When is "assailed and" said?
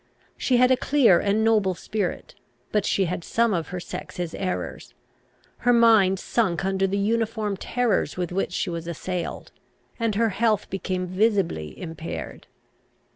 8.87-10.15